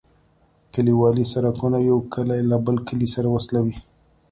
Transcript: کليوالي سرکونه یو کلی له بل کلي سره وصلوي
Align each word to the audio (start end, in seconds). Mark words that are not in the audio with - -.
کليوالي 0.73 1.25
سرکونه 1.31 1.77
یو 1.89 1.97
کلی 2.13 2.41
له 2.49 2.57
بل 2.65 2.75
کلي 2.87 3.07
سره 3.15 3.27
وصلوي 3.35 3.75